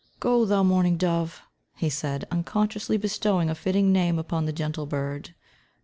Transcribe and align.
"Go, 0.19 0.45
thou 0.45 0.63
mourning 0.63 0.97
dove," 0.97 1.43
he 1.75 1.87
said, 1.87 2.25
unconsciously 2.31 2.97
bestowing 2.97 3.51
a 3.51 3.53
fitting 3.53 3.93
name 3.93 4.17
upon 4.17 4.47
the 4.47 4.51
gentle 4.51 4.87
bird. 4.87 5.35